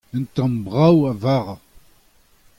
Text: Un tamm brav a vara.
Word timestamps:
Un 0.17 0.23
tamm 0.33 0.55
brav 0.65 0.97
a 1.11 1.13
vara. 1.23 1.55